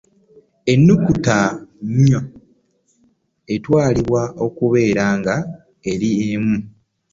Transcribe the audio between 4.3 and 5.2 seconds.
okubeera